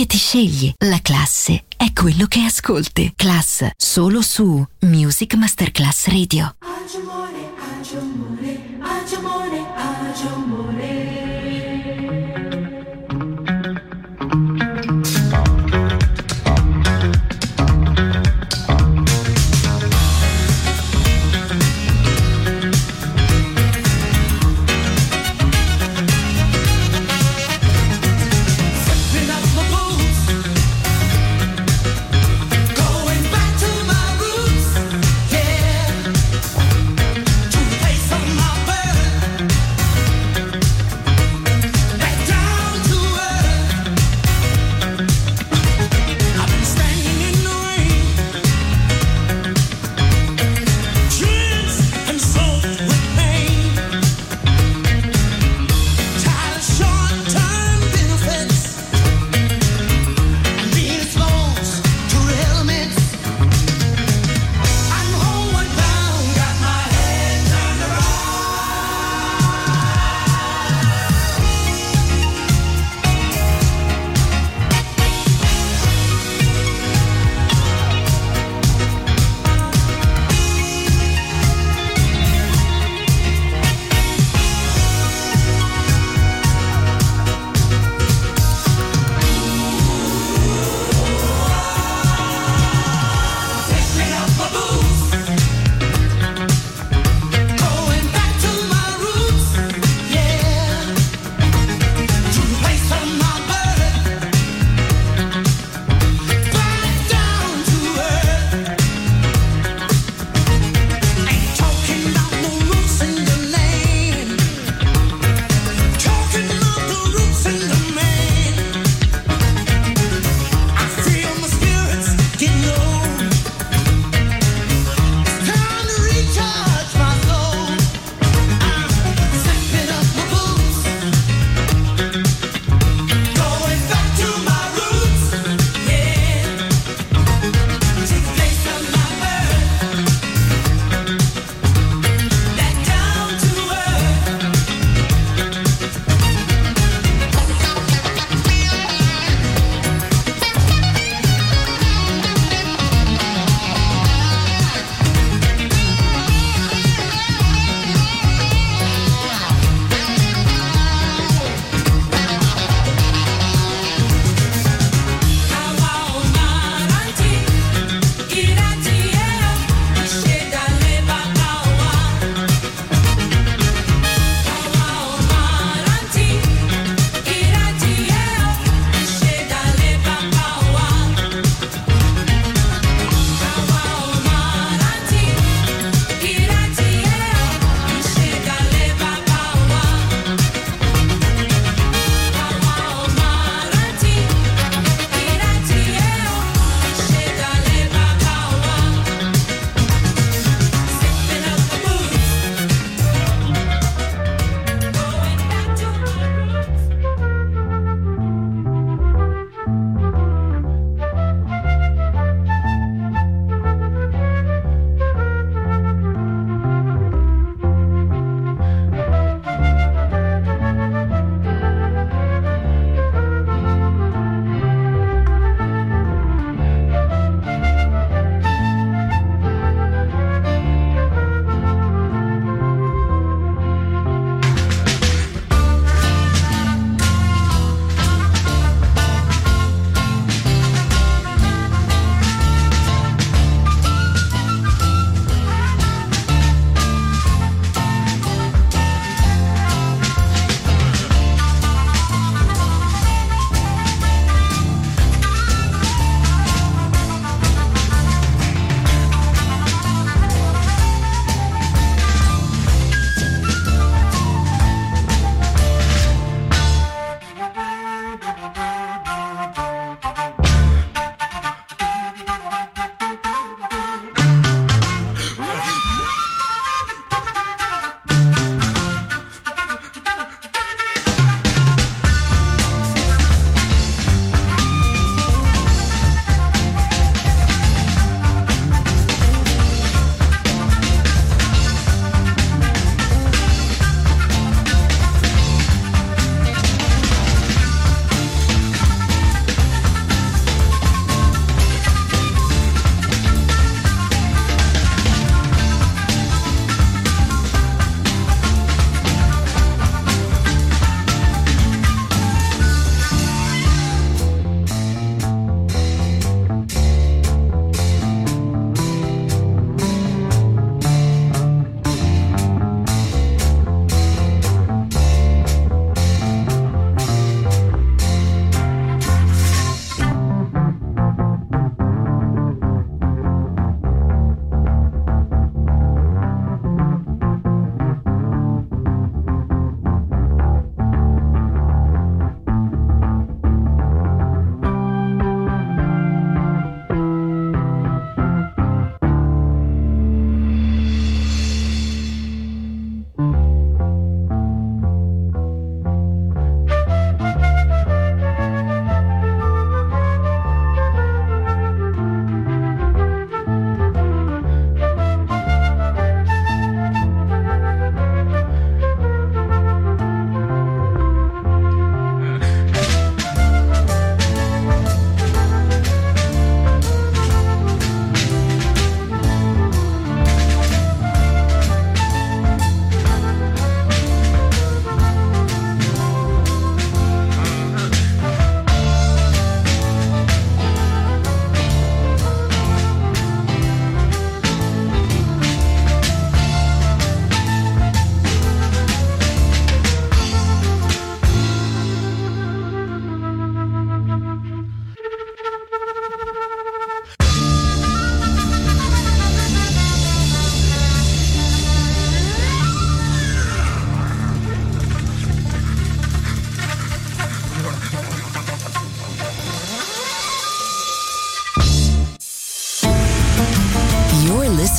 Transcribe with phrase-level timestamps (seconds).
[0.00, 0.72] che ti scegli.
[0.78, 3.12] La classe è quello che ascolti.
[3.14, 6.54] Class, solo su Music Masterclass Radio.
[6.60, 11.19] Agio amore, agio amore, agio amore, agio amore.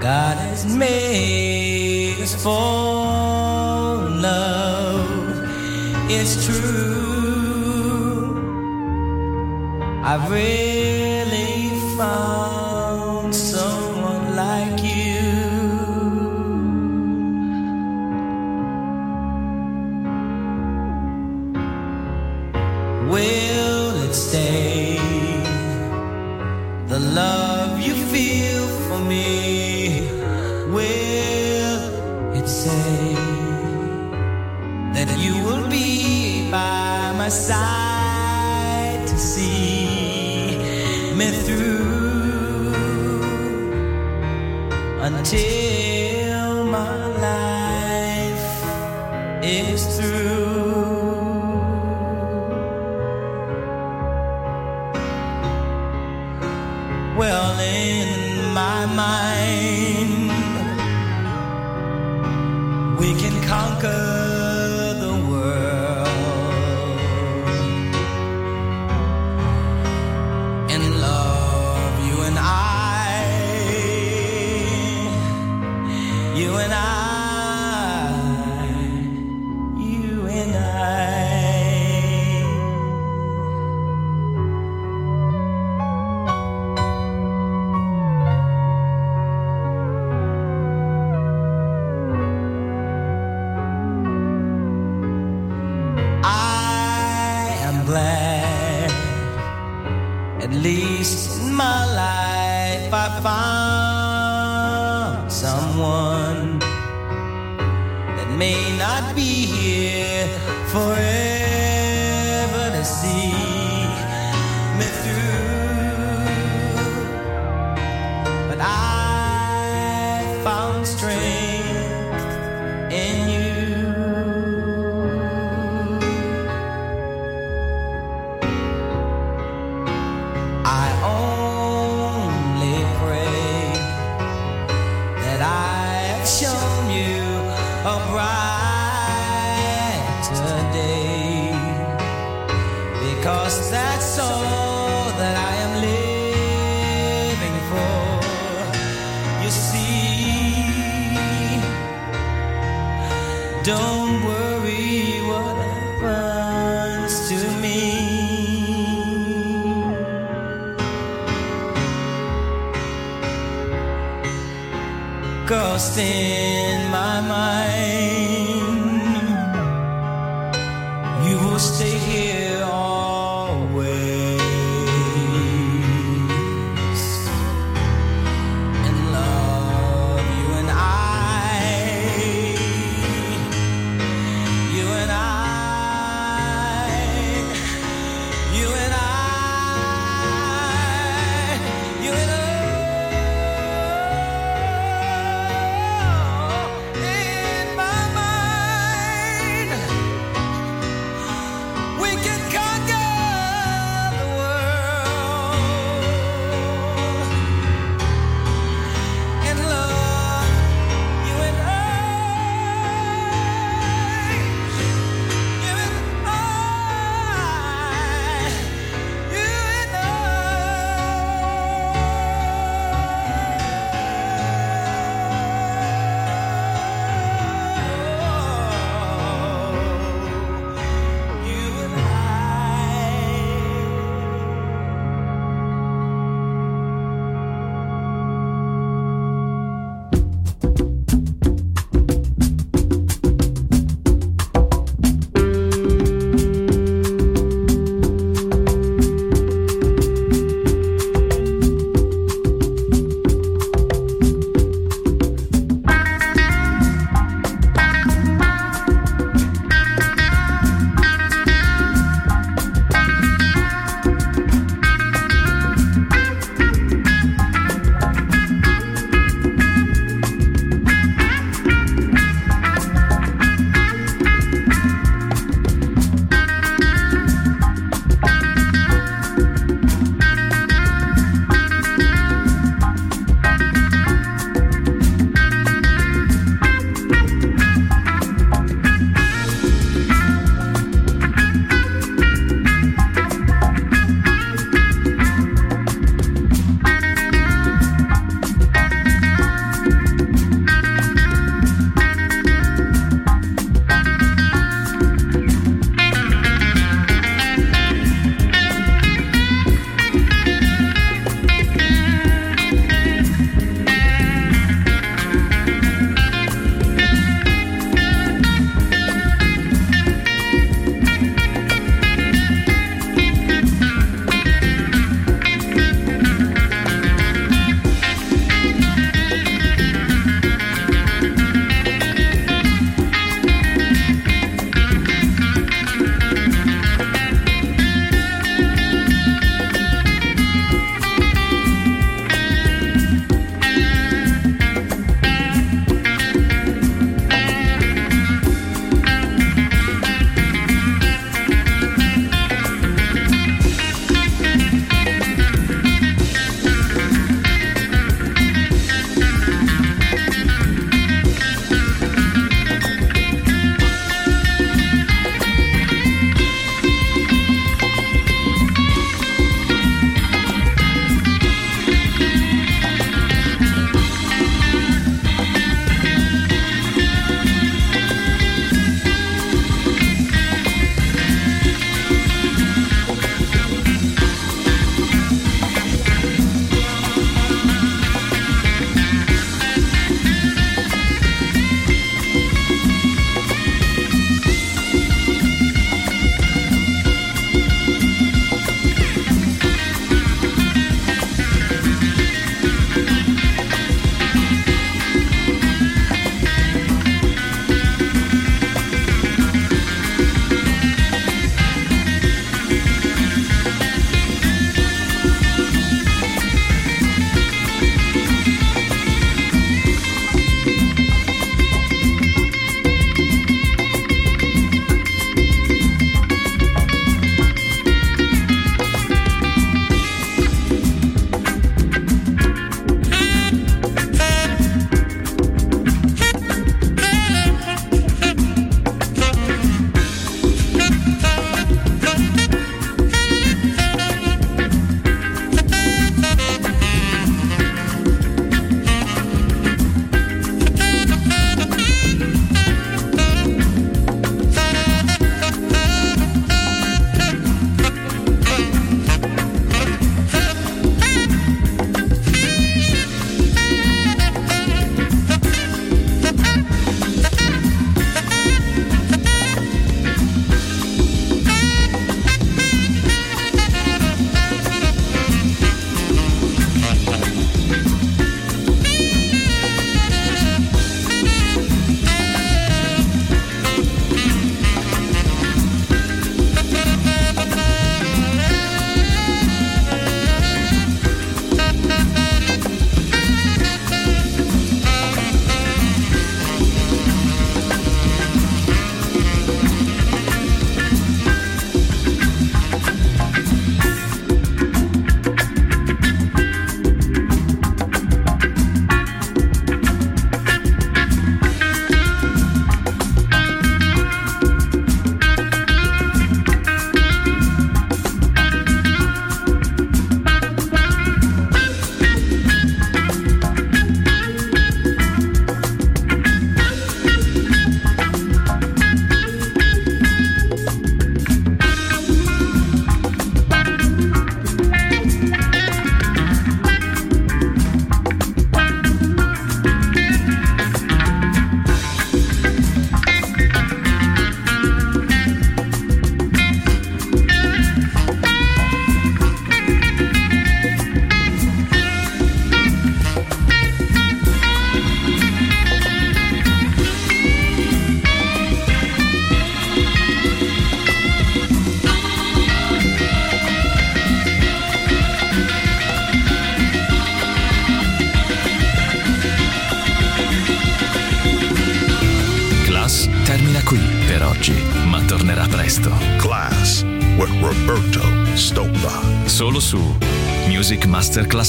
[0.00, 2.50] God has made us for
[4.28, 5.10] love.
[6.10, 7.32] It's true.
[10.04, 10.71] I've read.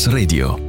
[0.08, 0.63] Radio.